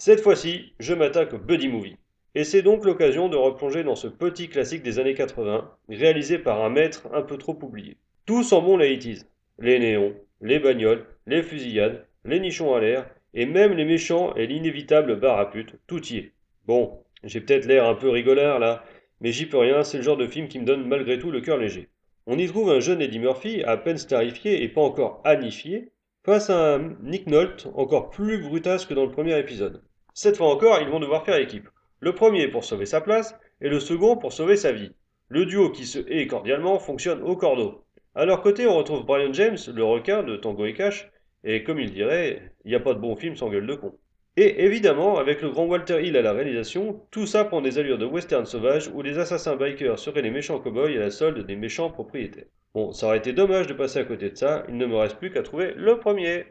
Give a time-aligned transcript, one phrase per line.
[0.00, 1.98] Cette fois-ci, je m'attaque au buddy movie.
[2.34, 6.64] Et c'est donc l'occasion de replonger dans ce petit classique des années 80, réalisé par
[6.64, 7.98] un maître un peu trop oublié.
[8.24, 9.26] Tout sent bon 80
[9.58, 14.46] Les néons, les bagnoles, les fusillades, les nichons à l'air, et même les méchants et
[14.46, 16.32] l'inévitable bar à pute, tout y est.
[16.66, 18.82] Bon, j'ai peut-être l'air un peu rigolard là,
[19.20, 21.42] mais j'y peux rien, c'est le genre de film qui me donne malgré tout le
[21.42, 21.90] cœur léger.
[22.26, 25.92] On y trouve un jeune Eddie Murphy, à peine starifié et pas encore anifié,
[26.24, 29.82] face à un Nick Nolte encore plus brutasse que dans le premier épisode.
[30.14, 31.68] Cette fois encore, ils vont devoir faire équipe.
[32.00, 34.92] Le premier pour sauver sa place, et le second pour sauver sa vie.
[35.28, 37.84] Le duo qui se hait cordialement fonctionne au cordeau.
[38.14, 41.10] À leur côté, on retrouve Brian James, le requin de Tango et Cash,
[41.44, 43.94] et comme il dirait, il n'y a pas de bon film sans gueule de con.
[44.36, 47.98] Et évidemment, avec le grand Walter Hill à la réalisation, tout ça prend des allures
[47.98, 51.56] de western sauvage où les assassins bikers seraient les méchants cowboys à la solde des
[51.56, 52.46] méchants propriétaires.
[52.74, 55.18] Bon, ça aurait été dommage de passer à côté de ça, il ne me reste
[55.18, 56.46] plus qu'à trouver le premier.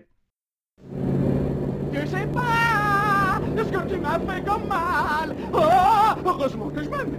[1.94, 2.59] Je sais pas
[4.09, 5.36] m'as fait comme mal.
[5.54, 5.59] Oh,
[6.26, 7.11] heureusement que je m'aime.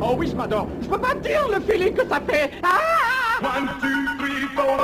[0.00, 0.68] Oh oui, je m'adore.
[0.80, 2.50] Je peux pas te dire le feeling que ça fait.
[2.62, 4.78] Ah One, two, three, four.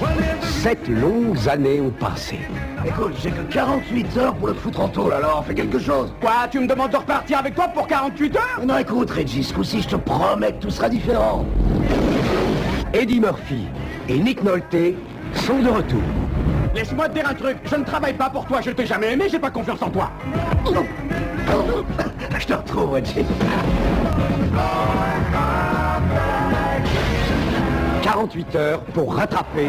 [0.00, 0.48] One, two, three.
[0.48, 2.38] Sept longues années ont passé.
[2.86, 6.12] Écoute, j'ai que 48 heures pour le foutre en tôle, alors fais quelque chose.
[6.20, 8.60] Quoi, tu me demandes de repartir avec toi pour 48 heures?
[8.64, 11.44] Non, écoute, Reggie, ce coup-ci, je te promets que tout sera différent.
[12.92, 13.66] Eddie Murphy
[14.08, 14.96] et Nick Nolte
[15.34, 16.02] sont de retour.
[16.74, 17.56] Laisse-moi te dire un truc.
[17.64, 18.60] Je ne travaille pas pour toi.
[18.60, 19.26] Je t'ai jamais aimé.
[19.30, 20.10] J'ai pas confiance en toi.
[22.38, 23.24] Je te retrouve, Reggie.
[28.02, 29.68] 48 heures pour rattraper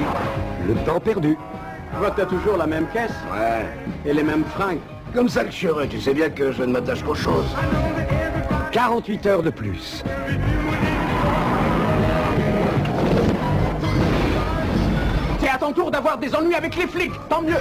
[0.67, 1.37] le temps perdu.
[1.93, 3.65] Je vois que t'as toujours la même caisse Ouais.
[4.05, 4.79] et les mêmes fringues.
[5.13, 7.47] Comme ça que je serai, tu sais bien que je ne m'attache qu'aux choses.
[8.71, 10.03] 48 heures de plus.
[15.59, 17.11] Ton tour d'avoir des ennuis avec les flics.
[17.29, 17.57] Tant mieux.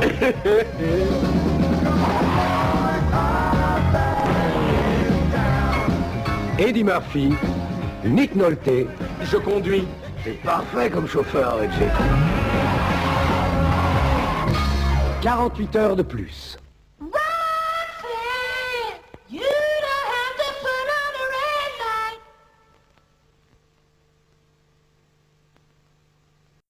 [6.58, 7.34] Eddie Murphy,
[8.04, 8.88] Nick Nolte,
[9.22, 9.86] Je conduis.
[10.24, 11.90] C'est parfait comme chauffeur, Reggie.
[15.22, 16.58] 48 heures de plus.